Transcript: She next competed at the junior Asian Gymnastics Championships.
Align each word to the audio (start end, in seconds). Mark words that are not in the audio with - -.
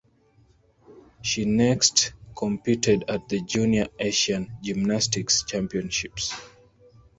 She 1.21 1.45
next 1.45 2.13
competed 2.35 3.05
at 3.07 3.29
the 3.29 3.39
junior 3.39 3.85
Asian 3.99 4.51
Gymnastics 4.63 5.43
Championships. 5.43 6.33